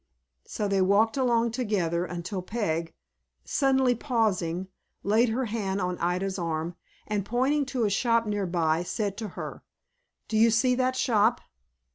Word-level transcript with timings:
So 0.47 0.67
they 0.67 0.81
walked 0.81 1.15
along 1.15 1.51
together, 1.51 2.05
until 2.05 2.41
Peg, 2.41 2.95
suddenly 3.45 3.93
pausing, 3.93 4.67
laid 5.03 5.29
her 5.29 5.45
hand 5.45 5.79
on 5.79 5.99
Ida's 5.99 6.39
arm, 6.39 6.75
and 7.05 7.23
pointing 7.23 7.67
to 7.67 7.83
a 7.85 7.89
shop 7.91 8.25
near 8.25 8.47
by, 8.47 8.81
said 8.81 9.15
to 9.17 9.27
her, 9.37 9.61
"Do 10.27 10.37
you 10.37 10.49
see 10.49 10.73
that 10.73 10.95
shop?" 10.95 11.39